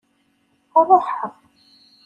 Ṛuḥeɣ. 0.87 1.33